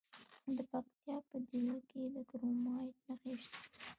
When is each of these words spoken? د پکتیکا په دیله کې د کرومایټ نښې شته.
د 0.55 0.57
پکتیکا 0.71 1.15
په 1.29 1.37
دیله 1.47 1.77
کې 1.89 2.01
د 2.15 2.17
کرومایټ 2.29 2.95
نښې 3.07 3.33
شته. 3.43 3.59